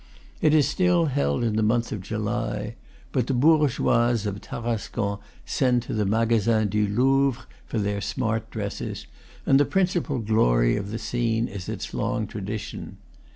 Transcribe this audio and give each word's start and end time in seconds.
It 0.41 0.55
is 0.55 0.67
still 0.67 1.05
held 1.13 1.43
in 1.43 1.57
the 1.57 1.61
month 1.61 1.91
of 1.91 2.01
July; 2.01 2.73
but 3.11 3.27
the 3.27 3.35
bourgeoises 3.35 4.25
of 4.25 4.41
Tarascon 4.41 5.19
send 5.45 5.83
to 5.83 5.93
the 5.93 6.07
Magasin 6.07 6.69
du 6.69 6.87
Louvre 6.87 7.45
for 7.67 7.77
their 7.77 8.01
smart 8.01 8.49
dresses, 8.49 9.05
and 9.45 9.59
the 9.59 9.63
principal 9.65 10.17
glory 10.17 10.75
of 10.75 10.89
the 10.89 10.97
scene 10.97 11.47
is 11.47 11.69
its 11.69 11.93
long 11.93 12.25
tradition. 12.25 12.97